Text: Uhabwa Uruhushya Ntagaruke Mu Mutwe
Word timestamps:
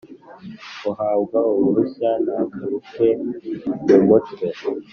Uhabwa 0.89 1.37
Uruhushya 1.55 2.09
Ntagaruke 2.25 3.07
Mu 3.87 3.97
Mutwe 4.07 4.45